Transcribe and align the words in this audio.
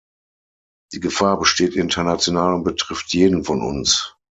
Die 0.93 0.99
Gefahr 0.99 1.37
besteht 1.37 1.75
international 1.75 2.55
und 2.55 2.63
betrifft 2.63 3.13
jeden 3.13 3.43
von 3.43 3.61
uns. 3.61 4.15